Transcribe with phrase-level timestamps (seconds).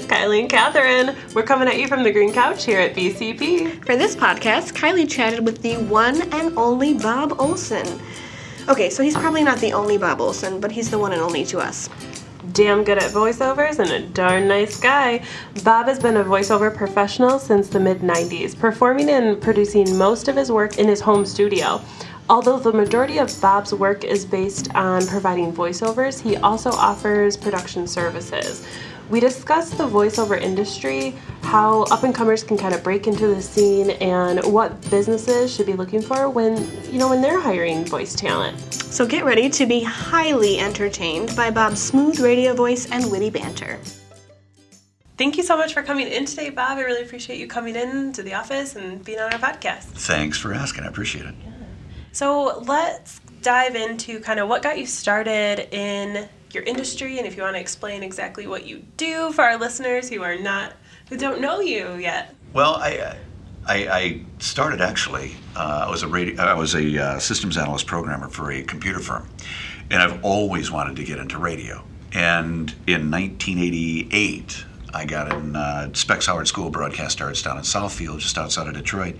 [0.00, 1.14] It's Kylie and Catherine.
[1.34, 3.84] We're coming at you from the green couch here at BCP.
[3.84, 8.00] For this podcast, Kylie chatted with the one and only Bob Olson.
[8.66, 11.44] Okay, so he's probably not the only Bob Olson, but he's the one and only
[11.44, 11.90] to us.
[12.52, 15.22] Damn good at voiceovers and a darn nice guy.
[15.64, 20.36] Bob has been a voiceover professional since the mid 90s, performing and producing most of
[20.36, 21.78] his work in his home studio.
[22.30, 27.86] Although the majority of Bob's work is based on providing voiceovers, he also offers production
[27.86, 28.64] services.
[29.10, 33.42] We discussed the voiceover industry, how up and comers can kind of break into the
[33.42, 36.56] scene, and what businesses should be looking for when
[36.92, 38.56] you know when they're hiring voice talent.
[38.72, 43.80] So get ready to be highly entertained by Bob's smooth radio voice and witty banter.
[45.18, 46.78] Thank you so much for coming in today, Bob.
[46.78, 49.82] I really appreciate you coming in to the office and being on our podcast.
[49.82, 50.84] Thanks for asking.
[50.84, 51.34] I appreciate it.
[52.12, 57.36] So let's dive into kind of what got you started in your industry and if
[57.36, 60.72] you want to explain exactly what you do for our listeners who are not
[61.08, 62.34] who don't know you yet.
[62.52, 63.16] Well, I
[63.66, 65.32] I, I started actually.
[65.54, 69.00] Uh, I was a radio, I was a uh, systems analyst programmer for a computer
[69.00, 69.28] firm,
[69.90, 71.84] and I've always wanted to get into radio.
[72.12, 77.62] And in 1988, I got in uh, Specs Howard School of Broadcast Arts down in
[77.62, 79.16] Southfield, just outside of Detroit.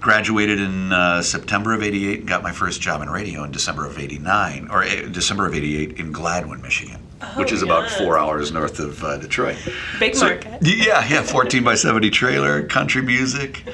[0.00, 3.84] Graduated in uh, September of '88 and got my first job in radio in December
[3.84, 8.16] of '89, or uh, December of '88 in Gladwin, Michigan, Oh, which is about four
[8.16, 9.56] hours north of uh, Detroit.
[9.98, 10.58] Big So- market.
[10.62, 13.64] Yeah, yeah, 14 by 70 trailer, country music.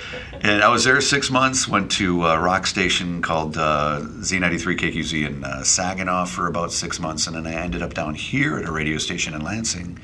[0.41, 5.27] And I was there six months, went to a rock station called uh, Z93 KQZ
[5.27, 8.65] in uh, Saginaw for about six months, and then I ended up down here at
[8.67, 9.99] a radio station in Lansing,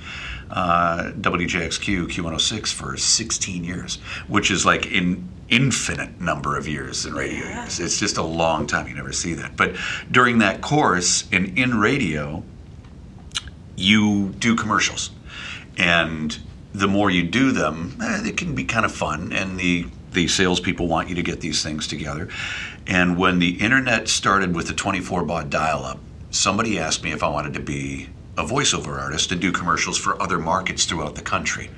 [0.51, 3.97] uh, WJXQ Q106 for 16 years,
[4.29, 7.81] which is like an infinite number of years in radio years.
[7.81, 8.89] It's just a long time.
[8.89, 9.57] You never see that.
[9.57, 9.77] But
[10.11, 12.43] during that course, and in radio,
[13.77, 15.11] you do commercials,
[15.77, 16.39] and
[16.73, 20.27] the more you do them, eh, it can be kind of fun, and the the
[20.27, 22.29] salespeople want you to get these things together.
[22.85, 26.01] And when the internet started with the 24 baud dial-up,
[26.33, 28.09] somebody asked me if I wanted to be
[28.41, 31.71] a voiceover artist and do commercials for other markets throughout the country.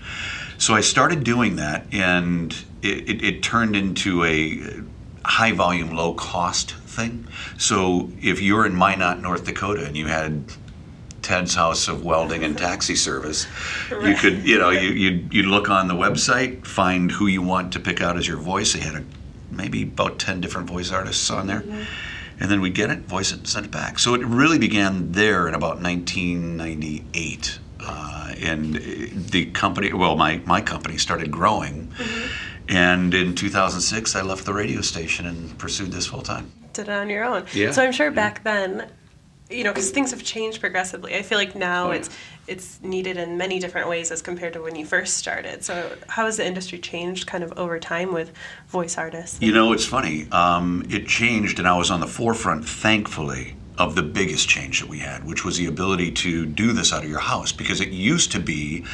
[0.59, 2.53] So I started doing that, and
[2.83, 4.63] it, it, it turned into a
[5.25, 7.27] high volume, low cost thing.
[7.59, 10.45] So if you're in Minot, North Dakota, and you had
[11.23, 13.47] Ted's House of Welding and Taxi Service.
[13.91, 17.73] You could, you know, you you you look on the website, find who you want
[17.75, 18.73] to pick out as your voice.
[18.73, 19.05] They had a,
[19.51, 21.83] maybe about ten different voice artists on there, mm-hmm.
[22.41, 23.99] And then we'd get it, voice it, and send it back.
[23.99, 27.59] So it really began there in about 1998.
[27.85, 31.93] Uh, and the company, well, my, my company started growing.
[32.69, 36.51] And in 2006, I left the radio station and pursued this full time.
[36.73, 37.45] Did it on your own.
[37.53, 37.73] Yeah.
[37.73, 38.89] So I'm sure back then,
[39.51, 41.15] you know, because things have changed progressively.
[41.17, 41.99] I feel like now Oh, yeah.
[41.99, 42.11] it's
[42.47, 45.65] it's needed in many different ways as compared to when you first started.
[45.65, 48.33] So how has the industry changed kind of over time with
[48.69, 49.41] voice artists?
[49.41, 50.27] You know, it's funny.
[50.33, 54.89] Um, it changed, and I was on the forefront, thankfully, of the biggest change that
[54.89, 57.53] we had, which was the ability to do this out of your house.
[57.53, 58.85] Because it used to be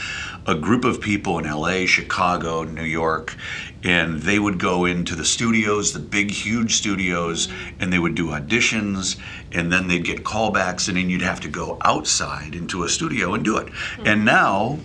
[0.46, 3.36] a group of people in LA, Chicago, New York,
[3.82, 7.48] and they would go into the studios, the big, huge studios,
[7.80, 9.18] and they would do auditions,
[9.52, 13.34] and then they'd get callbacks, and then you'd have to go outside into a studio
[13.34, 13.68] and do it.
[13.68, 14.06] Hmm.
[14.06, 14.78] And now,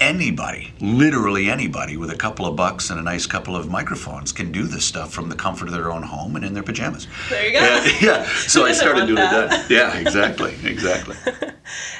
[0.00, 4.52] anybody, literally anybody, with a couple of bucks and a nice couple of microphones can
[4.52, 7.06] do this stuff from the comfort of their own home and in their pajamas.
[7.28, 7.84] There you go.
[8.00, 8.28] Yeah.
[8.52, 9.50] So I started doing that?
[9.50, 9.70] that.
[9.70, 11.16] Yeah, exactly, exactly.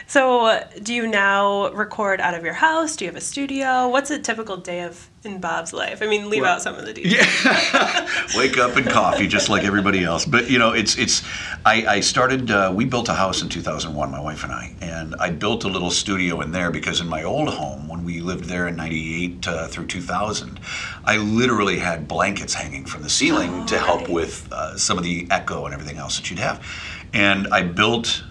[0.07, 2.97] So uh, do you now record out of your house?
[2.97, 3.89] Do you have a studio?
[3.89, 6.03] What's a typical day of in Bob's life?
[6.03, 7.45] I mean, leave Well, out some of the details.
[7.45, 8.09] Yeah.
[8.37, 10.25] Wake up and coffee, just like everybody else.
[10.25, 11.23] But you know, it's it's.
[11.65, 12.51] I, I started.
[12.51, 15.69] Uh, we built a house in 2001, my wife and I, and I built a
[15.69, 19.49] little studio in there because in my old home, when we lived there in '98
[19.49, 20.59] uh, through 2000,
[21.05, 25.27] I literally had blankets hanging from the ceiling to help with uh, some of the
[25.31, 26.65] echo and everything else that you'd have,
[27.13, 28.25] and I built.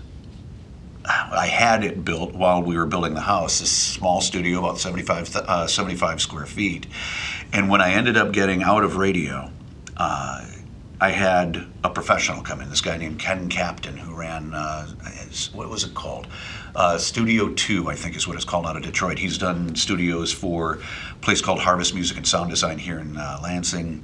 [1.05, 5.29] I had it built while we were building the house, this small studio, about 75,
[5.33, 6.85] th- uh, 75 square feet.
[7.51, 9.51] And when I ended up getting out of radio,
[9.97, 10.45] uh,
[10.99, 14.87] I had a professional come in, this guy named Ken Captain, who ran, uh,
[15.27, 16.27] his- what was it called?
[16.75, 19.17] Uh, Studio 2, I think is what it's called out of Detroit.
[19.17, 20.79] He's done studios for
[21.11, 24.03] a place called Harvest Music and Sound Design here in uh, Lansing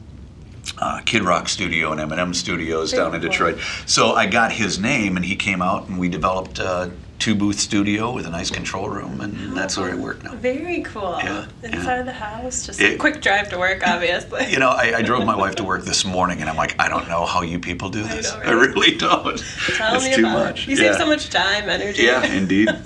[0.78, 3.30] uh, Kid Rock Studio and Eminem Studios down in cool.
[3.30, 3.60] Detroit.
[3.86, 7.60] So I got his name, and he came out, and we developed a two booth
[7.60, 10.36] studio with a nice control room, and that's where I work now.
[10.36, 11.18] Very cool.
[11.24, 12.00] Yeah, Inside yeah.
[12.02, 14.46] of the house, just It- a quick drive to work, obviously.
[14.52, 16.88] You know, I, I drove my wife to work this morning, and I'm like, I
[16.88, 18.32] don't know how you people do this.
[18.32, 19.36] know, I, really don't.
[19.76, 20.68] Tell it's me too about much.
[20.68, 20.72] it.
[20.72, 20.92] You yeah.
[20.92, 22.04] save so much time, energy.
[22.04, 22.70] Yeah, indeed.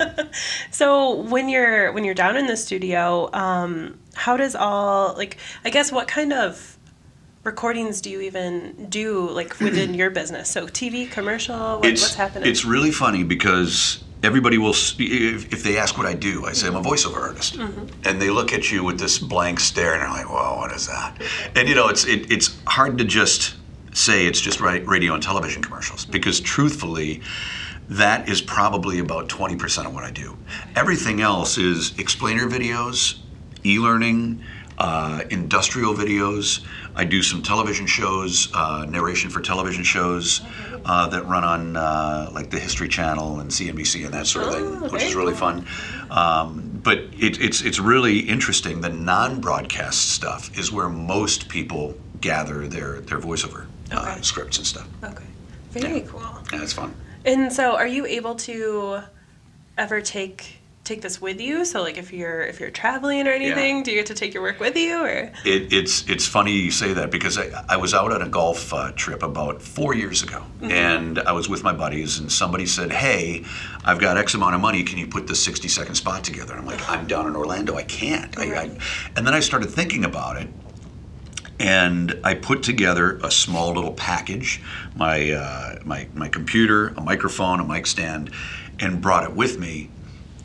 [0.70, 5.70] So when you're when you're down in the studio, um, how does all like I
[5.70, 6.78] guess what kind of
[7.44, 10.48] recordings do you even do like within your business?
[10.50, 12.48] So TV, commercial, what, what's happening?
[12.48, 16.68] it's really funny because everybody will if, if they ask what I do, I say
[16.68, 17.86] I'm a voiceover artist, Mm-hmm.
[18.04, 20.86] and they look at you with this blank stare, and they're like, "Whoa, what is
[20.86, 21.20] that?"
[21.56, 23.56] And you know, it's it, it's hard to just
[23.92, 27.22] say it's just radio and television commercials because truthfully.
[27.88, 30.38] That is probably about 20% of what I do.
[30.76, 33.18] Everything else is explainer videos,
[33.66, 34.42] e learning,
[34.78, 36.64] uh, industrial videos.
[36.94, 40.40] I do some television shows, uh, narration for television shows
[40.84, 44.54] uh, that run on uh, like the History Channel and CNBC and that sort of
[44.54, 45.66] Oh, thing, which is really fun.
[46.10, 48.80] Um, but it, it's it's really interesting.
[48.80, 54.22] The non-broadcast stuff is where most people gather their their voiceover uh, Okay.
[54.22, 54.88] scripts and stuff.
[55.04, 55.24] okay.
[55.70, 56.06] Very Yeah.
[56.06, 56.22] cool.
[56.52, 56.94] Yeah, it's fun.
[57.24, 59.00] And so are you able to
[59.78, 61.64] ever take take this with you?
[61.64, 64.42] So like if you're if you're traveling or anything, do you get to take your
[64.42, 67.94] work with you or It, it's it's funny you say that because I, I was
[67.94, 71.72] out on a golf uh, trip about four years ago, and I was with my
[71.72, 73.44] buddies, and somebody said, "Hey,
[73.84, 74.82] I've got X amount of money.
[74.82, 77.76] Can you put this sixty second spot together?" And I'm like, "I'm down in Orlando.
[77.76, 78.78] I can't." I, I,
[79.16, 80.48] and then I started thinking about it,
[81.60, 84.60] and I put together a small little package,
[84.96, 88.32] my uh, my my computer, a microphone, a mic stand,
[88.80, 89.90] and brought it with me.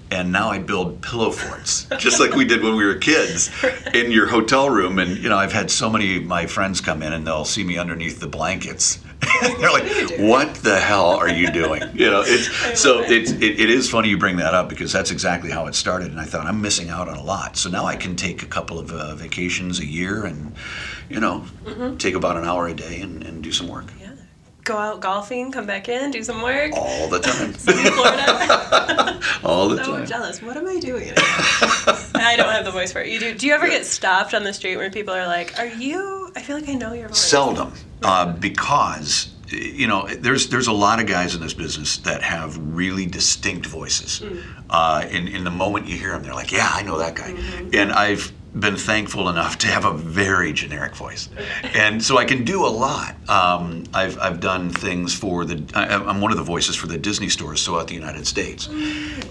[0.09, 3.51] And now I build pillow forts, just like we did when we were kids,
[3.93, 4.99] in your hotel room.
[4.99, 7.63] And you know, I've had so many of my friends come in, and they'll see
[7.63, 8.99] me underneath the blankets.
[9.41, 13.11] They're like, "What the hell are you doing?" You know, it's so it.
[13.11, 16.11] it's it, it is funny you bring that up because that's exactly how it started.
[16.11, 17.57] And I thought I'm missing out on a lot.
[17.57, 20.55] So now I can take a couple of uh, vacations a year, and
[21.09, 21.43] you know,
[21.97, 23.85] take about an hour a day and, and do some work.
[24.67, 26.73] Go out golfing, come back in, do some work.
[26.75, 29.17] all the time, Florida.
[29.45, 30.01] all the so time.
[30.01, 30.41] I'm jealous.
[30.41, 31.13] What am I doing?
[31.15, 33.07] I don't have the voice for it.
[33.07, 33.33] You do.
[33.33, 36.41] Do you ever get stopped on the street when people are like, "Are you?" I
[36.41, 37.17] feel like I know your voice.
[37.17, 37.71] Seldom,
[38.03, 42.57] uh, because you know there's there's a lot of guys in this business that have
[42.75, 44.21] really distinct voices.
[44.69, 47.33] Uh, in in the moment you hear them, they're like, "Yeah, I know that guy,"
[47.71, 51.29] and I've been thankful enough to have a very generic voice,
[51.75, 53.15] and so I can do a lot.
[53.29, 56.97] Um, I've I've done things for the I, I'm one of the voices for the
[56.97, 58.67] Disney stores throughout the United States,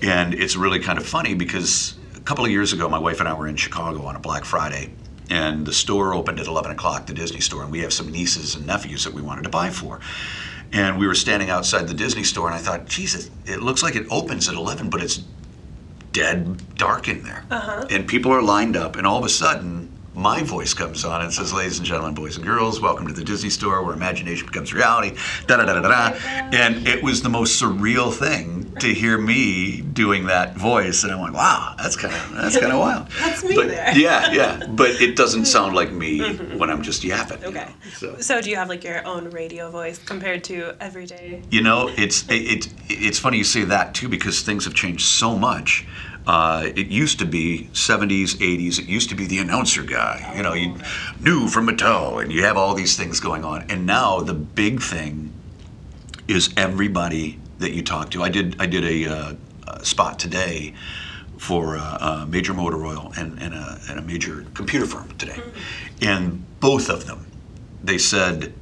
[0.02, 3.28] and it's really kind of funny because a couple of years ago, my wife and
[3.28, 4.90] I were in Chicago on a Black Friday
[5.31, 8.55] and the store opened at 11 o'clock, the Disney store, and we have some nieces
[8.55, 10.00] and nephews that we wanted to buy for.
[10.73, 13.96] And we were standing outside the Disney store, and I thought, Jesus, it looks like
[13.96, 15.25] it opens at 11, but it's
[16.16, 17.44] dead dark in there.
[17.50, 17.86] Uh-huh.
[17.90, 21.30] And people are lined up, and all of a sudden, my voice comes on and
[21.30, 24.72] says, Ladies and gentlemen, boys and girls, welcome to the Disney store where imagination becomes
[24.72, 25.14] reality.
[25.46, 26.16] Da da da da da.
[26.26, 31.04] And it was the most surreal thing to hear me doing that voice.
[31.04, 33.08] And I'm like, wow, that's kind of that's kind of wild.
[33.18, 33.96] That's me But- there.
[33.96, 34.66] Yeah, yeah.
[34.66, 36.58] But it doesn't sound like me mm-hmm.
[36.58, 37.42] when I'm just yapping.
[37.42, 37.66] you Okay.
[37.66, 38.18] know, so.
[38.18, 41.42] So do you have like your own radio voice compared to everyday?
[41.50, 45.04] You know, it's it, it it's funny you say that too because things have changed
[45.04, 45.86] so much.
[46.26, 48.81] Uh, it used to be 70s, 80s.
[48.81, 50.32] It used to be the announcer guy.
[50.37, 50.76] You know, you
[51.20, 53.70] knew from Mattel, and you have all these things going on.
[53.70, 55.32] And now the big thing
[56.26, 58.23] is everybody that you talk to.
[58.23, 59.35] I did I did a, uh,
[59.68, 60.75] a spot today
[61.38, 65.40] for uh, a major motor oil and, and, a, and a major computer firm today,
[66.00, 67.26] and both of them,
[67.85, 68.54] they said,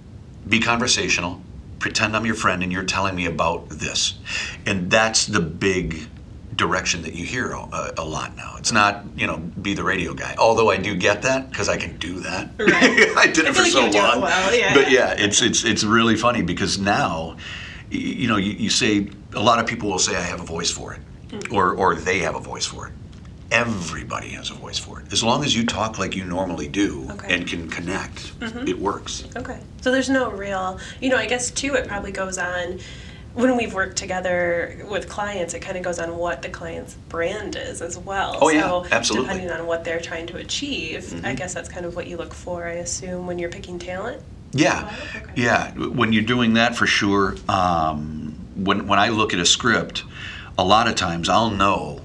[0.48, 1.40] be conversational,
[1.78, 4.14] pretend I'm your friend, and you're telling me about this,
[4.66, 6.08] and that's the big
[6.56, 8.54] direction that you hear a, a lot now.
[8.58, 10.34] It's not, you know, be the radio guy.
[10.38, 12.50] Although I do get that because I can do that.
[12.58, 12.72] Right.
[13.16, 14.20] I did I it for like so you do it long.
[14.22, 14.74] well, yeah.
[14.74, 17.36] But yeah, it's it's it's really funny because now,
[17.90, 20.70] you know, you, you say a lot of people will say I have a voice
[20.70, 21.54] for it, Mm-hmm.
[21.54, 22.92] or or they have a voice for it.
[23.50, 25.12] Everybody has a voice for it.
[25.12, 27.12] As long as you talk like you normally do Okay.
[27.12, 27.30] Mm-hmm.
[27.30, 28.32] and can connect,
[28.66, 29.24] it works.
[29.36, 29.60] Okay.
[29.80, 32.80] So there's no real, you know, I guess too, it probably goes on
[33.34, 37.56] when we've worked together with clients, it kind of goes on what the client's brand
[37.56, 38.38] is as well.
[38.40, 39.28] Oh, yeah, so absolutely.
[39.28, 39.36] Mm-hmm.
[39.38, 42.32] Depending on what they're trying to achieve, I guess that's kind of what you look
[42.32, 44.22] for, I assume, when you're picking talent.
[44.52, 45.32] Yeah, Oh, okay.
[45.34, 45.72] yeah.
[45.72, 47.34] When you're doing that, for sure.
[47.48, 50.04] Um, when when I look at a script,
[50.56, 52.00] a lot of times I'll know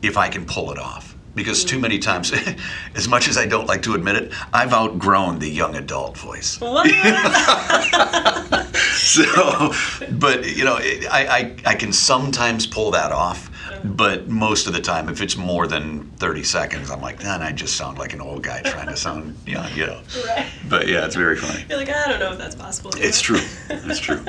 [0.00, 2.32] if I can pull it off because too many times,
[2.94, 6.60] as much as I don't like to admit it, I've outgrown the young adult voice.
[6.60, 6.86] What?
[8.92, 9.72] so,
[10.12, 13.50] but you know, I, I I can sometimes pull that off.
[13.84, 17.50] But most of the time, if it's more than 30 seconds, I'm like, then I
[17.50, 20.00] just sound like an old guy trying to sound young, you know.
[20.24, 20.46] Right.
[20.68, 21.64] But yeah, it's very funny.
[21.68, 22.92] You're like, I don't know if that's possible.
[22.96, 23.40] It's true.
[23.68, 24.24] It's true.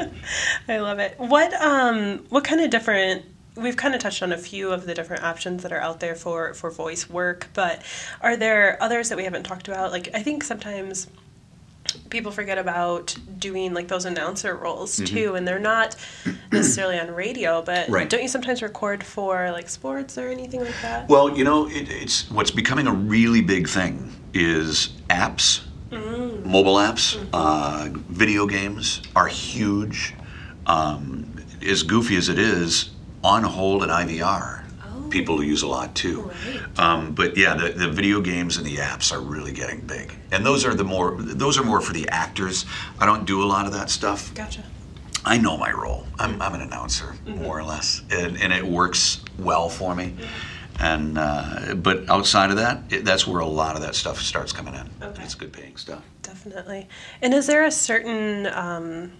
[0.67, 1.15] I love it.
[1.19, 4.93] What um what kind of different we've kind of touched on a few of the
[4.93, 7.81] different options that are out there for for voice work, but
[8.21, 9.91] are there others that we haven't talked about?
[9.91, 11.07] Like I think sometimes
[12.09, 15.95] people forget about doing like those announcer roles too and they're not
[16.51, 18.09] necessarily on radio but Right.
[18.09, 21.89] don't you sometimes record for like sports or anything like that Well, you know, it,
[21.89, 29.27] it's what's becoming a really big thing is apps, mobile apps, uh, video games are
[29.27, 30.15] huge.
[30.65, 31.35] Um,
[31.67, 32.89] as goofy as it is,
[33.23, 34.63] on hold and IVR,
[35.09, 36.31] people use a lot too.
[36.45, 36.79] Right.
[36.79, 40.45] Um, but yeah, the, the video games and the apps are really getting big, and
[40.45, 42.65] those are the more those are more for the actors.
[42.99, 44.33] I don't do a lot of that stuff.
[44.33, 44.63] gotcha
[45.25, 46.05] I know my role.
[46.19, 50.15] I'm, I'm an announcer, more or less, and, and it works well for me.
[50.79, 54.51] And uh, but outside of that, it, that's where a lot of that stuff starts
[54.51, 54.89] coming in.
[55.01, 55.23] Okay.
[55.23, 56.03] It's good paying stuff.
[56.23, 56.87] definitely
[57.21, 59.11] and is there a certain um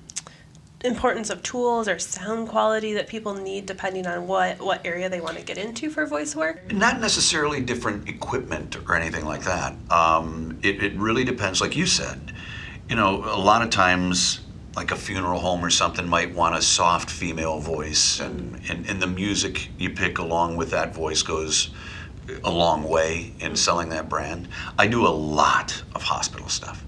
[0.84, 5.22] importance of tools or sound quality that people need depending on what what area they
[5.22, 9.76] want to get into for voice work Not necessarily different equipment or anything like that.
[9.90, 12.34] Um, it, it really depends, like you said.
[12.90, 14.42] You know, a lot of times,
[14.76, 19.02] like a funeral home or something might want a soft female voice, and, and, and
[19.02, 21.70] the music you pick along with that voice goes
[22.44, 24.48] a long way in selling that brand.
[24.78, 26.84] I do a lot of hospital stuff.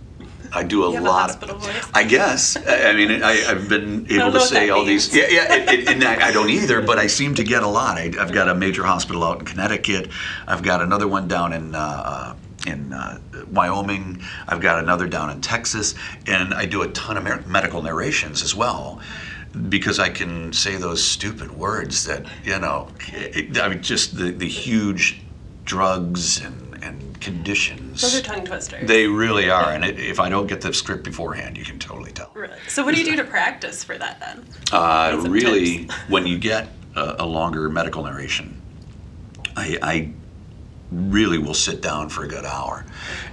[0.56, 1.30] I do a have a lot.
[1.30, 1.90] hospital of, voice?
[1.94, 2.56] I guess.
[2.68, 5.14] I mean, I, I've been able to say all these.
[5.16, 7.68] Yeah, yeah, it, it, and I, I don't either, but I seem to get a
[7.68, 7.98] lot.
[7.98, 10.10] I, I've got a major hospital out in Connecticut.
[10.48, 12.36] I've got another one down in uh, uh,
[12.66, 13.20] in uh,
[13.52, 14.22] Wyoming.
[14.48, 15.94] I've got another down in Texas,
[16.28, 19.00] and I do a ton of mer- medical narrations as well.
[19.70, 24.50] Because I can say those stupid words that you know, I mean, just the, the
[24.50, 25.22] huge
[25.64, 26.65] drugs and
[27.26, 28.02] conditions.
[28.02, 31.04] those are tongue twisters They really are, and it, if I don't get the script
[31.04, 32.30] beforehand, you can totally tell.
[32.36, 36.38] really so what do you do to practice for that then Uh, really, when you
[36.38, 38.62] get a, a longer medical narration,
[39.58, 40.12] I, I
[40.92, 42.86] really will sit down for a good hour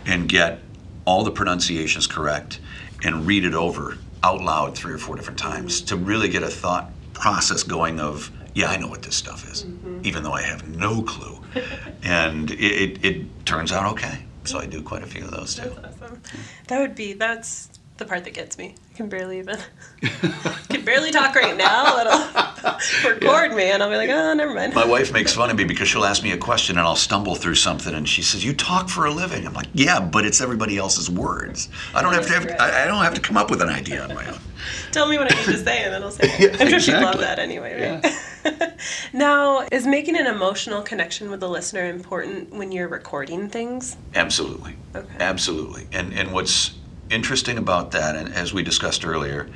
[0.07, 0.61] and get
[1.05, 2.61] all the pronunciations correct
[3.05, 6.49] and read it over out loud three or four different times to really get a
[6.49, 10.01] thought process going of yeah i know what this stuff is mm-hmm.
[10.05, 11.39] even though i have no clue.
[12.05, 14.25] And it, it, it turns out okay.
[14.45, 15.73] So i do quite a few of those too.
[15.81, 16.21] That's awesome.
[16.67, 17.69] That would be that's
[18.03, 18.75] the part that gets me.
[18.93, 19.57] I can barely even
[20.69, 21.99] can barely talk right now.
[22.01, 24.75] It'll record me, and I'll be like, oh, never mind.
[24.75, 27.35] My wife makes fun of me because she'll ask me a question and I'll stumble
[27.35, 30.41] through something, and she says, "You talk for a living." I'm like, "Yeah, but it's
[30.41, 31.69] everybody else's words.
[31.95, 32.61] I don't have to have.
[32.61, 34.39] I, I don't have to come up with an idea on my own."
[34.93, 36.25] Tell me what I need to say, and then I'll say.
[36.39, 36.61] it.
[36.61, 38.01] I'm sure she'd love that anyway.
[38.03, 38.73] Right?
[39.13, 43.97] now, is making an emotional connection with the listener important when you're recording things?
[44.15, 45.17] Absolutely, Okay.
[45.21, 45.87] absolutely.
[45.93, 46.73] And and what's
[47.13, 49.49] interesting about that, and as we discussed earlier,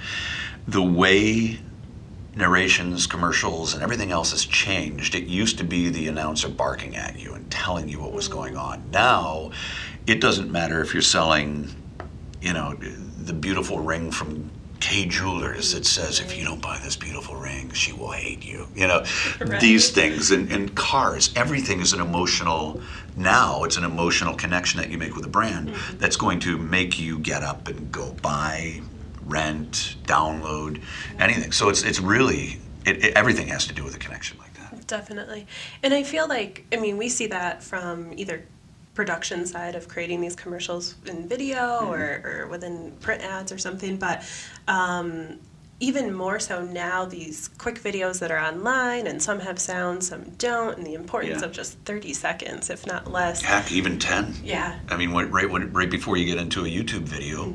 [0.68, 1.58] the way
[2.36, 5.14] narrations, commercials, and everything else has changed.
[5.14, 8.56] It used to be the announcer barking at you and telling you what was going
[8.56, 8.90] on.
[8.90, 9.52] Now,
[10.06, 11.74] it doesn't matter if you're selling,
[12.42, 16.96] you know, the beautiful ring from Kay Jewelers that says, if you don't buy this
[16.96, 18.66] beautiful ring, she will hate you.
[18.74, 19.04] You know,
[19.40, 19.60] Right.
[19.60, 22.80] these things and, and cars, everything is an emotional,
[23.16, 25.98] now it's an emotional connection that you make with a brand mm-hmm.
[25.98, 28.80] that's going to make you get up and go buy,
[29.24, 30.82] rent, download,
[31.18, 31.52] anything.
[31.52, 34.86] So it's, it's really, it, it, everything has to do with a connection like that.
[34.86, 35.46] Definitely.
[35.82, 38.44] And I feel like, I mean, we see that from either
[38.96, 43.96] production side of creating these commercials in video or, or within print ads or something,
[43.98, 44.24] but
[44.66, 45.38] um,
[45.78, 50.22] even more so now, these quick videos that are online and some have sound, some
[50.38, 51.46] don't, and the importance Yeah.
[51.48, 53.42] of just 30 seconds, if not less.
[53.42, 54.36] Heck, even 10.
[54.42, 54.78] Yeah.
[54.88, 57.54] I mean, right, right before you get into a YouTube video,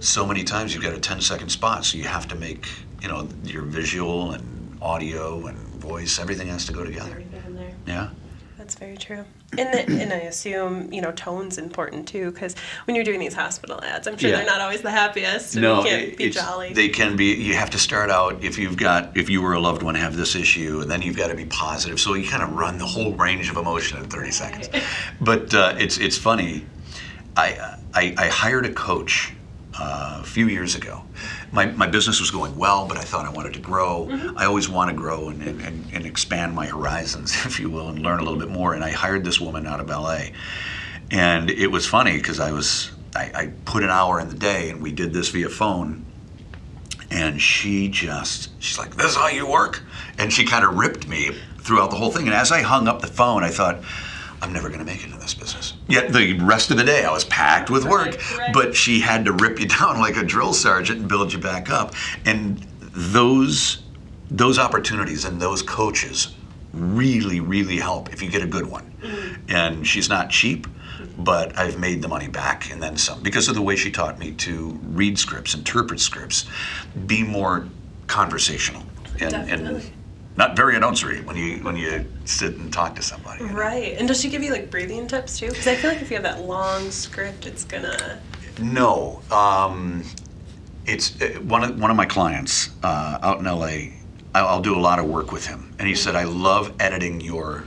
[0.00, 2.66] so many times you've got a 10 second spot, so you have to make,
[3.00, 7.10] you know, your visual and audio and voice, everything has to go together.
[7.12, 7.72] Everything in there.
[7.86, 8.08] Yeah.
[8.80, 9.24] Very true.
[9.58, 12.54] And, the, and I assume, you know, tone's important too, because
[12.86, 14.36] when you're doing these hospital ads, I'm sure Yeah.
[14.36, 15.54] they're not always the happiest.
[15.54, 16.72] And you can't be jolly.
[16.72, 17.34] They can be.
[17.34, 20.16] You have to start out if you've got if you were a loved one have
[20.16, 22.00] this issue, and then you've got to be positive.
[22.00, 24.70] So you kind of run the whole range of emotion in 30 seconds.
[25.20, 26.64] But uh, it's it's funny.
[27.36, 29.34] I, I I hired a coach
[29.80, 31.02] uh, a few years ago.
[31.52, 34.08] My, my business was going well, but I thought I wanted to grow.
[34.36, 37.88] I always want to grow and, and, and, and expand my horizons, if you will,
[37.88, 38.74] and learn a little bit more.
[38.74, 40.26] And I hired this woman out of LA.
[41.10, 44.70] And it was funny because I was I, I put an hour in the day
[44.70, 46.04] and we did this via phone
[47.10, 49.82] and she just she's like, "This is how you work,"
[50.16, 52.26] and she kind of ripped me throughout the whole thing.
[52.26, 53.82] And as I hung up the phone, I thought.
[54.42, 55.74] I'm never going to make it in this business.
[55.90, 58.54] Yet the rest of the day I was packed with work, Right, right.
[58.54, 61.70] but she had to rip you down like a drill sergeant and build you back
[61.70, 61.94] up.
[62.24, 63.82] And those
[64.30, 66.34] those opportunities and those coaches
[66.72, 68.92] really, really help if you get a good one.
[69.02, 69.50] Mm-hmm.
[69.50, 70.68] And she's not cheap,
[71.18, 74.18] but I've made the money back and then some because of the way she taught
[74.20, 76.46] me to read scripts, interpret scripts,
[77.06, 77.66] be more
[78.06, 78.82] conversational,
[79.20, 79.92] and, and Definitely.
[80.40, 83.44] Not very announcery when you when you sit and talk to somebody.
[83.44, 83.54] you know?
[83.54, 83.92] Right.
[83.98, 85.50] And does she give you like breathing tips too?
[85.50, 88.18] Because I feel like if you have that long script, it's gonna.
[88.58, 90.02] No, um,
[90.86, 93.96] it's uh, one of one of my clients uh, out in LA.
[94.34, 97.20] I'll, I'll do a lot of work with him, and he said, "I love editing
[97.20, 97.64] your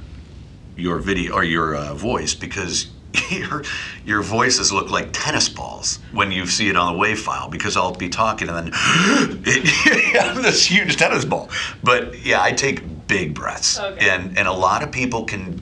[0.75, 2.87] your video or your uh, voice because."
[3.29, 3.63] Your,
[4.05, 7.77] your voices look like tennis balls when you see it on the WAV file because
[7.77, 8.67] I'll be talking and then
[9.45, 11.49] it, this huge tennis ball.
[11.83, 14.09] But yeah, I take big breaths, Okay.
[14.09, 15.59] and and a lot of people can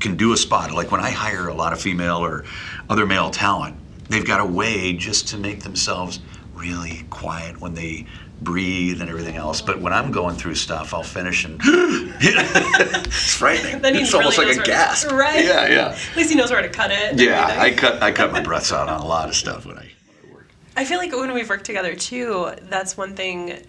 [0.00, 0.72] can do a spot.
[0.72, 2.44] Like when I hire a lot of female or
[2.88, 3.76] other male talent,
[4.08, 6.20] they've got a way just to make themselves
[6.54, 8.06] really quiet when they
[8.42, 9.60] breathe and everything else.
[9.60, 13.80] But when I'm going through stuff, I'll finish and it's frightening.
[13.84, 15.10] Then he it's almost like a gasp.
[15.10, 15.44] Right.
[15.44, 15.98] Yeah, yeah.
[16.10, 17.18] At least he knows where to cut it.
[17.18, 19.90] Yeah, I cut I cut my breaths out on a lot of stuff when I
[20.32, 20.48] work.
[20.76, 23.62] I feel like when we've worked together too, that's one thing,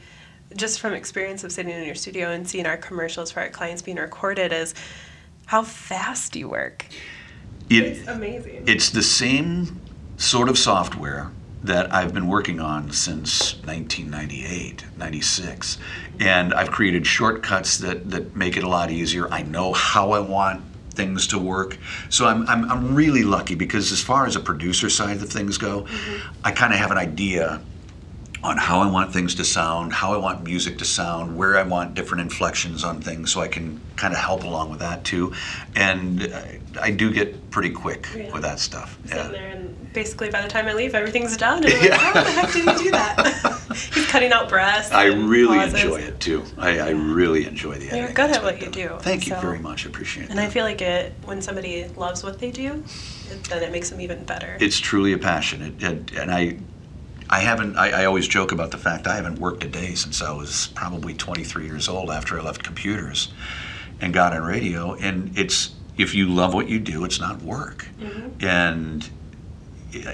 [0.56, 3.82] just from experience of sitting in your studio and seeing our commercials for our clients
[3.82, 4.74] being recorded, is
[5.46, 6.86] how fast you work.
[7.70, 8.64] It, Amazing.
[8.68, 9.82] It's the same
[10.18, 11.32] sort of software
[11.66, 15.78] that I've been working on since 1998, 96.
[16.20, 19.28] And I've created shortcuts that, that make it a lot easier.
[19.32, 21.78] I know how I want things to work.
[22.10, 25.58] So I'm, I'm, I'm really lucky because, as far as a producer side of things
[25.58, 26.38] go, mm-hmm.
[26.44, 27.62] I kind of have an idea
[28.46, 31.64] on how I want things to sound, how I want music to sound, where I
[31.64, 35.34] want different inflections on things, so I can kind of help along with that too.
[35.76, 38.32] And I, I do get pretty quick Yeah.
[38.32, 38.98] with that stuff.
[39.06, 41.64] Sitting there and basically by the time I leave, everything's done.
[41.64, 41.98] And I'm like, Yeah.
[41.98, 43.62] how the heck did he do that?
[43.94, 44.92] He's cutting out breaths.
[44.92, 45.82] I really pauses.
[45.82, 46.44] enjoy it too.
[46.58, 47.98] I, I really enjoy the.
[47.98, 48.98] You're good at what you do.
[49.00, 49.86] Thank you very much.
[49.86, 50.30] I appreciate it.
[50.30, 50.46] And that.
[50.48, 52.84] I feel like it when somebody loves what they do,
[53.32, 54.56] it, then it makes them even better.
[54.62, 55.62] it's truly a passion.
[55.62, 56.58] It, it, and I,
[57.30, 57.76] I haven't.
[57.76, 60.68] I, I always joke about the fact I haven't worked a day since I was
[60.76, 63.32] probably 23 years old after I left computers,
[64.00, 64.94] and got on radio.
[64.96, 67.88] And it's if you love what you do, it's not work.
[68.00, 68.46] Mm-hmm.
[68.46, 69.10] And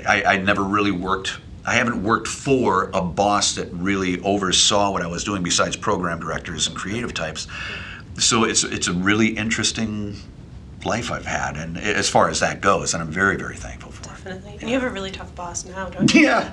[0.07, 1.39] I, I never really worked.
[1.65, 6.19] I haven't worked for a boss that really oversaw what I was doing, besides program
[6.19, 7.47] directors and creative types.
[8.17, 10.15] So it's it's a really interesting
[10.85, 13.90] life I've had, and as far as that goes, and I'm very very thankful.
[14.23, 14.57] Definitely.
[14.61, 16.21] And you have a really tough boss now, don't you?
[16.25, 16.51] Yeah,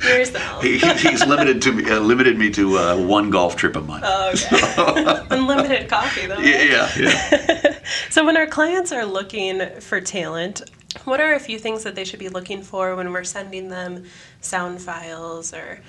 [0.16, 0.62] Yourself.
[0.62, 3.80] he, he- he's limited to me, uh, limited me to uh, one golf trip a
[3.82, 4.04] month.
[4.06, 5.26] Oh, okay.
[5.30, 6.38] Unlimited coffee, though.
[6.38, 7.72] yeah, yeah, yeah.
[8.10, 10.62] So, when our clients are looking for talent,
[11.04, 14.04] what are a few things that they should be looking for when we're sending them
[14.40, 15.80] sound files or?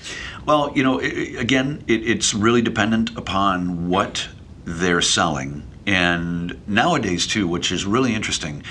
[0.46, 4.28] Well, you know, i i- again, it, it's really dependent upon what
[4.66, 5.64] they're selling.
[5.86, 8.64] And nowadays, too, which is really interesting,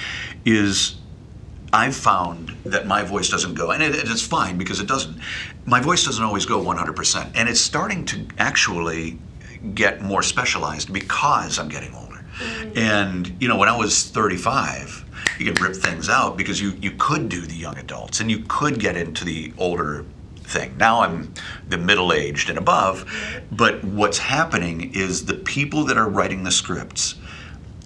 [0.44, 0.96] is
[1.76, 5.20] I've found that my voice doesn't go, and it, it's fine because it doesn't.
[5.66, 7.32] My voice doesn't always go 100%.
[7.34, 9.18] And it's starting to actually
[9.74, 12.24] get more specialized because I'm getting older.
[12.38, 12.76] Mm.
[12.78, 15.04] And, you know, when I was 35,
[15.38, 18.44] you could rip things out because you, you could do the young adults and you
[18.48, 20.76] could get into the older thing.
[20.78, 21.34] Now I'm
[21.68, 23.42] the middle aged and above, mm.
[23.52, 27.16] but what's happening is the people that are writing the scripts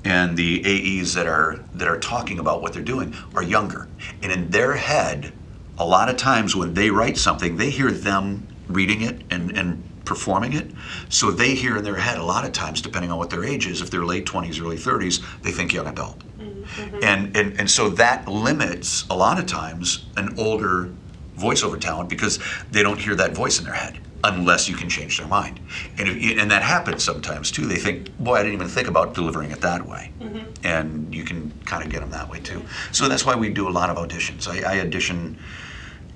[0.04, 3.88] and the AEs that are that are talking about what they're doing are younger.
[4.22, 5.32] And in their head,
[5.78, 9.82] a lot of times when they write something, they hear them reading it and, and
[10.04, 10.70] performing it.
[11.08, 13.66] So they hear in their head a lot of times, depending on what their age
[13.66, 16.18] is, if they're late 20s, early 30s, they think young adult.
[16.38, 16.98] Mm-hmm.
[17.02, 20.92] And, and and so that limits a lot of times an older
[21.36, 22.38] voiceover talent because
[22.70, 25.60] they don't hear that voice in their head unless you can change their mind.
[25.98, 27.66] And if and that happens sometimes too.
[27.66, 30.12] They think, boy, I didn't even think about delivering it that way.
[30.20, 30.66] Mm-hmm.
[30.66, 32.62] And you can kind of get them that way too.
[32.92, 34.48] So that's why we do a lot of auditions.
[34.48, 35.38] I, I audition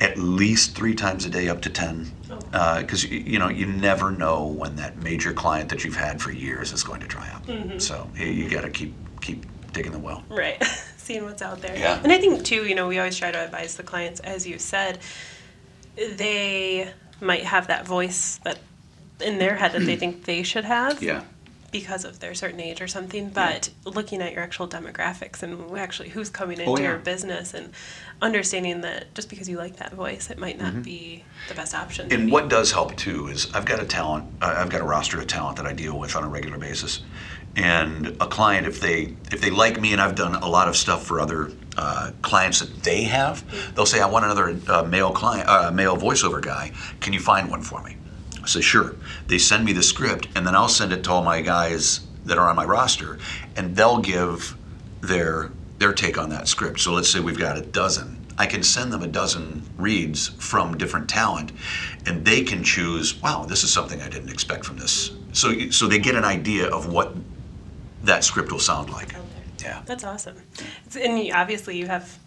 [0.00, 4.10] at least three times a day, up to ten, because uh, you know you never
[4.10, 7.46] know when that major client that you've had for years is going to dry up.
[7.46, 7.78] Mm-hmm.
[7.78, 10.24] So you, you got to keep keep digging the well.
[10.30, 10.62] Right.
[10.96, 11.76] Seeing what's out there.
[11.76, 12.00] Yeah.
[12.02, 14.58] And I think, too, you know, we always try to advise the clients, as you
[14.58, 15.00] said,
[15.96, 16.90] they
[17.24, 18.58] might have that voice that
[19.20, 21.02] in their head that they think they should have.
[21.02, 21.22] Yeah.
[21.72, 26.08] because of their certain age or something, but looking at your actual demographics and actually
[26.08, 26.90] who's coming into Oh, yeah.
[26.90, 27.72] your business and
[28.22, 32.08] understanding that just because you like that voice, it might not be the best option.
[32.08, 32.20] Mm-hmm.
[32.22, 35.18] And what does help too is I've got a talent, uh, I've got a roster
[35.18, 37.02] of talent that I deal with on a regular basis.
[37.56, 40.76] And a client, if they if they like me, and I've done a lot of
[40.76, 45.12] stuff for other uh, clients that they have, they'll say, "I want another uh, male
[45.12, 46.72] client, uh, male voiceover guy.
[47.00, 47.96] Can you find one for me?"
[48.42, 48.96] I say, "Sure."
[49.28, 52.38] They send me the script, and then I'll send it to all my guys that
[52.38, 53.18] are on my roster,
[53.54, 54.56] and they'll give
[55.00, 56.80] their their take on that script.
[56.80, 58.26] So let's say we've got a dozen.
[58.36, 61.52] I can send them a dozen reads from different talent,
[62.04, 63.20] and they can choose.
[63.22, 65.12] Wow, this is something I didn't expect from this.
[65.32, 67.14] So so they get an idea of what
[68.04, 69.14] that script will sound like.
[69.62, 69.82] Yeah.
[69.86, 70.36] That's awesome.
[70.86, 72.18] It's, and obviously, you have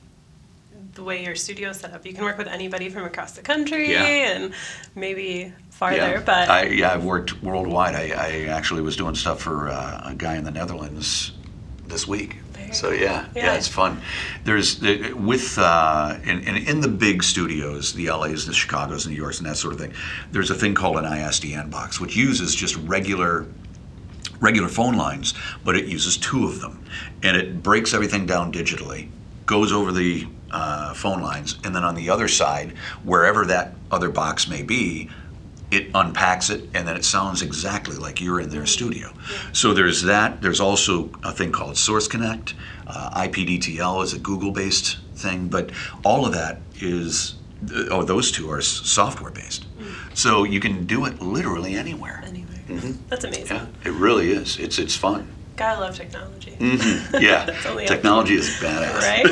[0.94, 2.06] the way your studio's set up.
[2.06, 4.04] You can work with anybody from across the country Yeah.
[4.04, 4.54] and
[4.96, 5.98] maybe farther.
[5.98, 6.22] yeah.
[6.26, 7.94] But I, yeah, I've worked worldwide.
[7.94, 11.34] I, I actually was doing stuff for uh, a guy in the Netherlands
[11.86, 12.38] this week.
[12.54, 13.00] Very So cool.
[13.00, 13.54] yeah, yeah, Yeah.
[13.56, 14.02] it's fun.
[14.44, 14.82] There's
[15.14, 19.38] with uh, in, in in the big studios, the LA's, the Chicago's, the New York's,
[19.38, 19.94] and that sort of thing.
[20.32, 23.46] There's a thing called an ISDN box, which uses just regular
[24.40, 26.84] regular phone lines, but it uses two of them,
[27.24, 29.10] and it breaks everything down digitally,
[29.46, 32.72] goes over the uh, phone lines, and then on the other side,
[33.04, 35.10] wherever that other box may be,
[35.70, 39.12] it unpacks it, and then it sounds exactly like you're in their studio.
[39.52, 40.42] So there's that.
[40.42, 42.54] There's also a thing called Source Connect.
[42.86, 45.72] Uh, IPDTL is a Google-based thing, but
[46.06, 47.36] all of that is.
[47.90, 49.66] Oh, those two are software based,
[50.14, 52.24] so you can do it literally anywhere.
[52.70, 53.58] Anyway, that's amazing.
[53.58, 54.58] Yeah, it really is.
[54.60, 55.28] It's it's fun.
[55.56, 56.56] Gotta love technology.
[57.20, 59.02] Yeah, only up technology is badass.
[59.02, 59.28] right?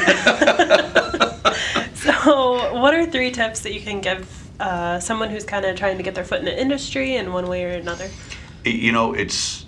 [1.95, 4.27] so, what are three tips that you can give
[4.59, 7.47] uh, someone who's kind of trying to get their foot in the industry in one
[7.47, 8.09] way or another?
[8.63, 9.65] You know, it's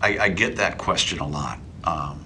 [0.00, 1.58] I, I get that question a lot.
[1.84, 2.25] Um,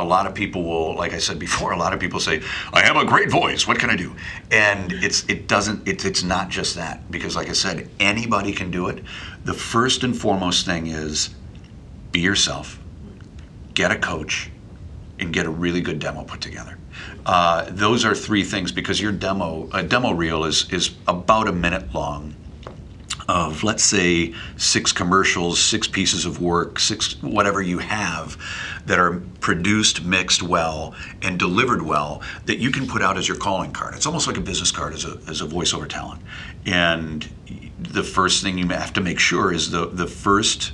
[0.00, 2.80] a lot of people will, like I said before, a lot of people say, "I
[2.82, 3.66] have a great voice.
[3.66, 4.14] What can I do?"
[4.50, 8.70] And it's it doesn't it, it's not just that because, like I said, anybody can
[8.70, 9.02] do it.
[9.44, 11.30] The first and foremost thing is
[12.12, 12.78] be yourself.
[13.74, 14.50] Get a coach
[15.18, 16.78] and get a really good demo put together.
[17.24, 21.52] Uh, those are three things because your demo, a demo reel is is about a
[21.52, 22.34] minute long
[23.28, 28.36] of let's say six commercials, six pieces of work, six whatever you have
[28.86, 33.36] that are produced, mixed well, and delivered well that you can put out as your
[33.36, 33.94] calling card.
[33.94, 36.22] It's almost like a business card as a, as a voiceover talent.
[36.66, 37.28] And
[37.78, 40.72] the first thing you have to make sure is the the first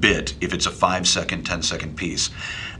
[0.00, 2.30] bit, if it's a five second, ten second piece,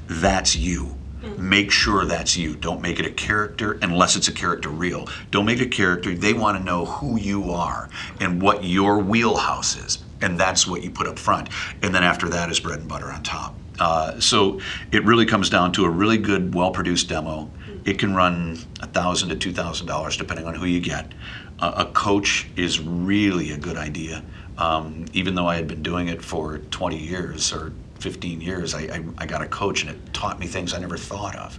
[0.09, 0.97] that's you.
[1.23, 1.49] Mm-hmm.
[1.49, 2.57] Make sure that's you.
[2.57, 5.09] Don't make it a character unless it's a character reel.
[5.31, 6.15] Don't make a character.
[6.15, 7.89] They want to know who you are
[8.21, 9.99] and what your wheelhouse is.
[10.21, 11.49] And that's what you put up front.
[11.83, 13.55] And then after that is bread and butter on top.
[13.79, 14.61] Uh, so
[14.93, 17.51] it really comes down to a really good, well produced demo.
[17.85, 21.12] It can run 1,000 to $2,000 depending on who you get.
[21.59, 24.25] Uh, a coach is really a good idea.
[24.59, 28.81] Um, even though I had been doing it for 20 years or 15 years, I,
[28.81, 31.59] I, I got a coach and it taught me things I never thought of.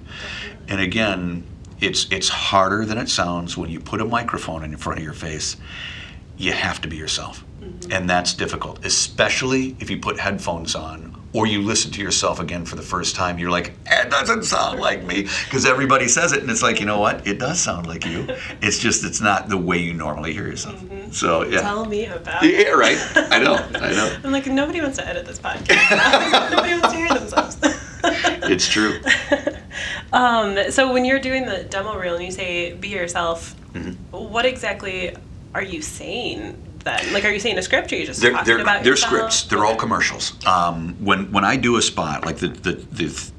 [0.67, 1.43] And again,
[1.79, 5.13] it's it's harder than it sounds when you put a microphone in front of your
[5.13, 5.57] face.
[6.37, 7.43] You have to be yourself,
[7.91, 12.65] and that's difficult, especially if you put headphones on or you listen to yourself again
[12.65, 13.37] for the first time.
[13.37, 16.87] You're like, it doesn't sound like me, because everybody says it, and it's like, you
[16.87, 17.27] know what?
[17.27, 18.27] It does sound like you.
[18.61, 20.83] It's just it's not the way you normally hear yourself.
[21.11, 21.61] So yeah.
[21.61, 22.65] Tell me about it.
[22.65, 22.97] Yeah, right.
[23.15, 23.53] I know.
[23.75, 24.17] I know.
[24.23, 26.49] I'm like, nobody wants to edit this podcast.
[26.51, 27.57] nobody wants to hear themselves.
[28.49, 28.99] It's true.
[30.11, 33.91] um, so when you're doing the demo reel and you say be yourself, Mm-hmm.
[34.33, 35.15] what exactly
[35.53, 36.55] are you saying
[36.87, 37.13] then?
[37.13, 38.93] Like, are you saying a script or are you just They're, talking they're, about they're
[38.93, 39.11] yourself?
[39.11, 39.43] scripts.
[39.43, 40.33] They're all commercials.
[40.45, 43.31] Um, when when I do a spot like the, the the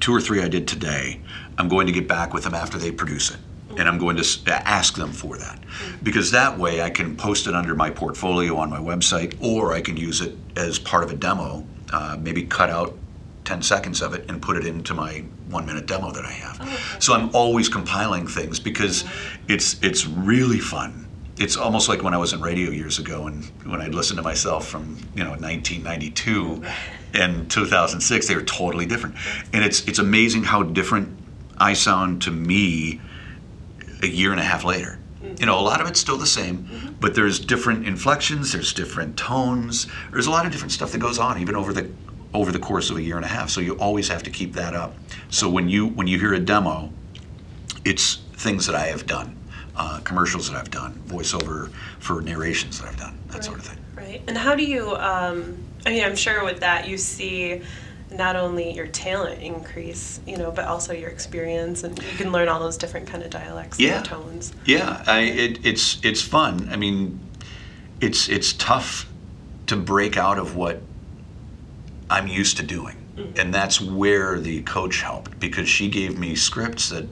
[0.00, 1.20] two or three I did today,
[1.58, 3.38] I'm going to get back with them after they produce it,
[3.78, 5.58] and I'm going to s- ask them for that,
[6.02, 9.80] because that way I can post it under my portfolio on my website, or I
[9.80, 11.66] can use it as part of a demo.
[11.92, 12.96] Uh, maybe cut out
[13.44, 16.56] 10 seconds of it and put it into my one minute demo that I have.
[17.00, 19.04] So I'm always compiling things because
[19.48, 21.01] it's it's really fun.
[21.38, 24.22] It's almost like when I was in radio years ago and when I'd listen to
[24.22, 26.62] myself from, you know, 1992
[27.14, 29.16] and 2006, they were totally different.
[29.52, 31.18] And it's it's amazing how different
[31.58, 33.00] I sound to me
[34.02, 34.98] a year and a half later.
[35.38, 39.16] You know, a lot of it's still the same, but there's different inflections, there's different
[39.16, 41.90] tones, there's a lot of different stuff that goes on even over the
[42.34, 43.50] over the course of a year and a half.
[43.50, 44.94] So you always have to keep that up.
[45.30, 46.92] So when you when you hear a demo,
[47.84, 49.36] it's things that I have done.
[49.82, 51.68] Uh, commercials that I've done, voiceover
[51.98, 53.78] for narrations that I've done, that sort of thing.
[53.96, 54.22] Right.
[54.28, 57.62] And how do you, um, I mean, I'm sure with that you see
[58.12, 62.48] not only your talent increase, you know, but also your experience and you can learn
[62.48, 63.96] all those different kind of dialects Yeah.
[63.96, 64.52] and tones.
[64.66, 66.68] Yeah, I, it, it's it's fun.
[66.70, 67.18] I mean,
[68.00, 69.08] it's it's tough
[69.66, 70.80] to break out of what
[72.08, 72.96] I'm used to doing,
[73.36, 77.08] and that's where the coach helped because she gave me scripts that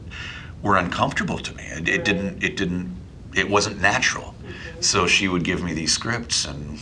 [0.62, 1.64] were uncomfortable to me.
[1.64, 2.96] It, it didn't it didn't
[3.34, 4.34] it wasn't natural.
[4.80, 6.80] So she would give me these scripts and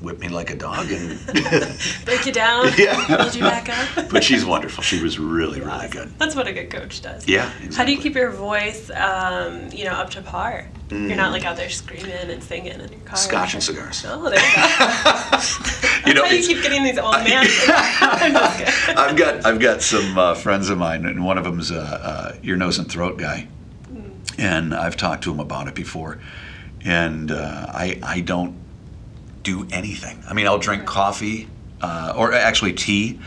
[0.00, 1.18] whip me like a dog and
[2.04, 3.06] Break you down, Yeah.
[3.06, 4.08] build you back up.
[4.10, 4.82] but she's wonderful.
[4.84, 6.12] She was really really good.
[6.18, 7.26] That's what a good coach does.
[7.26, 10.68] Yeah, How do you keep your voice, um, you know, up to par?
[10.90, 11.16] You're Mm.
[11.16, 13.16] not like out there screaming and singing in your car.
[13.16, 14.04] Scotch and cigars.
[14.06, 16.06] Oh, there you go.
[16.06, 17.38] You know, That's how you keep getting these old man.
[17.68, 18.96] I'm just kidding.
[18.96, 22.36] I've got I've got some uh, friends of mine, and one of them's a, uh
[22.44, 23.48] ear, nose, and throat guy,
[24.38, 26.20] and I've talked to him about it before,
[26.84, 28.54] and uh, I I don't
[29.46, 30.22] do anything.
[30.28, 31.48] I mean, I'll drink coffee
[31.80, 33.18] uh, or actually tea,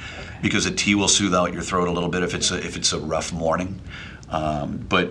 [0.41, 2.75] because a tea will soothe out your throat a little bit if it's a, if
[2.75, 3.81] it's a rough morning,
[4.29, 5.09] um, but.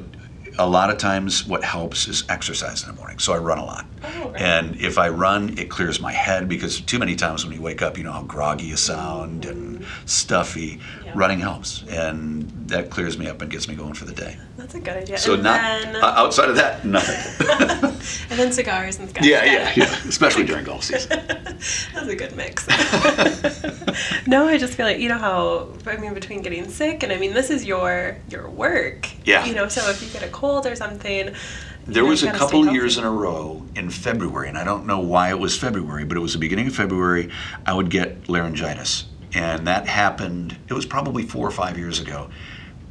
[0.61, 3.21] A lot of times, what helps is exercise in the morning.
[3.21, 4.43] So I run a lot, Oh, right.
[4.43, 7.81] and if I run, it clears my head because too many times when you wake
[7.81, 10.81] up, you know how groggy you sound and stuffy.
[11.05, 11.08] Yeah.
[11.15, 14.37] Running helps, and that clears me up and gets me going for the day.
[14.57, 15.19] That's a good idea.
[15.19, 17.47] So and not then, uh, outside of that, nothing.
[18.31, 19.25] and then cigars and scotch.
[19.25, 20.09] yeah, yeah, yeah.
[20.09, 21.11] Especially during golf season.
[21.27, 22.67] That's a good mix.
[24.27, 27.19] no, I just feel like you know how I mean between getting sick and I
[27.19, 29.09] mean this is your your work.
[29.25, 29.45] Yeah.
[29.45, 31.35] You know, so if you get a cold or something.
[31.87, 35.31] There was a couple years in a row in February, and I don't know why
[35.31, 37.31] it was February, but it was the beginning of February.
[37.65, 40.57] I would get laryngitis, and that happened.
[40.69, 42.31] It was probably four or five years ago,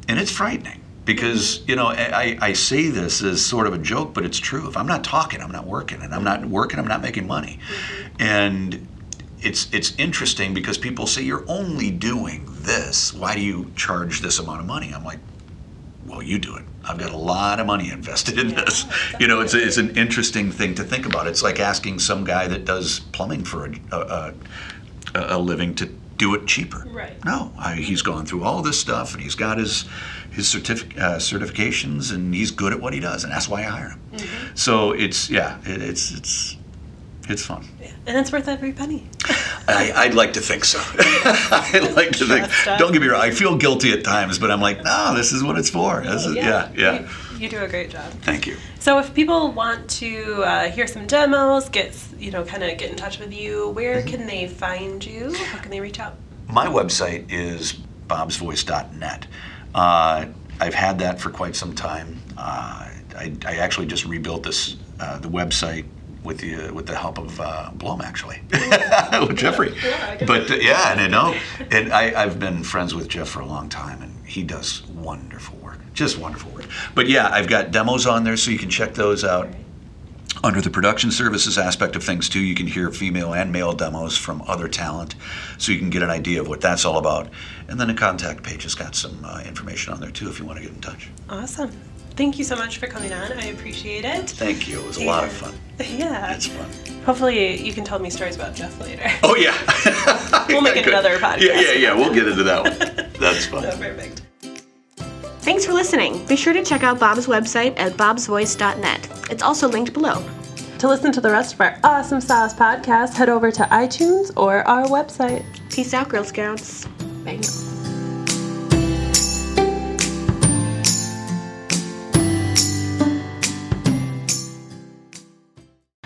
[0.08, 4.14] and it's frightening because you know I, I say this as sort of a joke,
[4.14, 4.68] but it's true.
[4.68, 7.60] If I'm not talking, I'm not working, and I'm not working, I'm not making money,
[8.20, 8.88] and
[9.40, 13.14] it's it's interesting because people say you're only doing this.
[13.14, 14.92] Why do you charge this amount of money?
[14.94, 15.20] I'm like,
[16.06, 16.64] well, you do it.
[16.84, 18.86] I've got a lot of money invested in Yeah, this.
[19.20, 21.28] You know, it's a, it's an interesting thing to think about.
[21.28, 24.34] It's like asking some guy that does plumbing for a, a,
[25.14, 26.86] a, a living to do it cheaper.
[26.92, 27.24] Right.
[27.24, 29.86] No, I, he's gone through all this stuff and he's got his
[30.32, 33.64] his certific- uh, certifications and he's good at what he does, and that's why I
[33.64, 34.02] hire him.
[34.14, 34.56] Mm-hmm.
[34.56, 36.58] So it's yeah, it, it's it's
[37.30, 37.66] it's fun.
[37.82, 37.92] Yeah.
[38.06, 39.06] And it's worth every penny.
[39.68, 40.80] I, I'd like to think so.
[40.98, 42.48] I'd like to think.
[42.80, 43.22] Don't get me wrong.
[43.22, 46.02] I feel guilty at times, but I'm like, no, this is what it's for.
[46.02, 47.02] Is, yeah, yeah.
[47.02, 47.08] You,
[47.40, 48.12] you do a great job.
[48.24, 48.58] Thank you.
[48.80, 52.90] So if people want to uh, hear some demos, get you know, kind of get
[52.90, 54.08] in touch with you, where Mm-hmm.
[54.10, 55.34] can they find you?
[55.34, 56.16] How can they reach out?
[56.50, 57.74] My website is
[58.08, 59.28] bobsvoice.net.
[59.74, 60.26] Uh,
[60.60, 62.20] I've had that for quite some time.
[62.38, 65.86] Uh, I, I actually just rebuilt this uh, the website
[66.24, 69.76] with the with the help of uh, Blum, actually, with Jeffrey.
[69.84, 71.36] Yeah, But uh, yeah, and I know,
[71.72, 75.58] and I, I've been friends with Jeff for a long time, and he does wonderful
[75.60, 76.57] work, just wonderful work.
[76.96, 79.50] But yeah, I've got demos on there, so you can check those out.
[80.44, 84.16] Under the production services aspect of things, too, you can hear female and male demos
[84.16, 85.16] from other talent,
[85.58, 87.28] so you can get an idea of what that's all about.
[87.68, 90.46] And then the contact page has got some uh, information on there, too, if you
[90.46, 91.10] want to get in touch.
[91.30, 91.72] Awesome.
[92.12, 93.32] Thank you so much for coming on.
[93.34, 94.30] I appreciate it.
[94.32, 94.80] Thank you.
[94.80, 95.54] It was a lot of fun.
[95.80, 96.34] Yeah.
[96.34, 96.68] It's fun.
[97.06, 99.08] Hopefully, you can tell me stories about Jeff later.
[99.24, 99.56] Oh, yeah.
[100.48, 101.42] We'll make another podcast.
[101.42, 101.94] Yeah, yeah, yeah.
[101.94, 103.10] We'll get into that one.
[103.20, 103.64] That's fun.
[103.64, 104.22] Perfect.
[105.48, 106.26] Thanks for listening.
[106.26, 109.30] Be sure to check out Bob's website at bobsvoice.net.
[109.32, 110.22] It's also linked below.
[110.80, 114.68] To listen to the rest of our awesome sauce podcast, head over to iTunes or
[114.68, 115.46] our website.
[115.72, 116.86] Peace out, Girl Scouts.
[117.24, 117.40] Bang.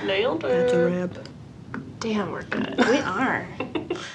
[0.05, 0.49] Nailed it.
[0.49, 1.17] That's a wrap.
[1.99, 2.75] Damn, we're good.
[2.87, 3.47] We are.